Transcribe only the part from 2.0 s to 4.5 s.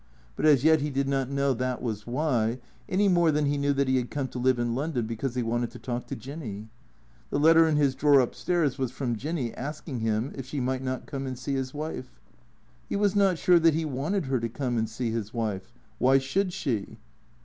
why, any more than he knew that he had come to